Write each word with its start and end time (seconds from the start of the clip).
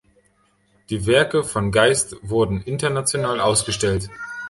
Die 0.89 1.05
Werke 1.05 1.43
von 1.43 1.71
Geist 1.71 2.15
wurden 2.23 2.63
international 2.63 3.39
ausgestellt. 3.39 4.09